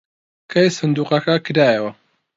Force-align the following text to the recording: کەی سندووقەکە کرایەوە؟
کەی 0.51 0.69
سندووقەکە 0.77 1.35
کرایەوە؟ 1.45 1.91